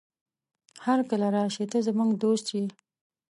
هرکله 0.85 1.27
راشې، 1.35 1.65
ته 1.71 1.77
زموږ 1.87 2.09
دوست 2.23 2.47
يې. 2.55 2.63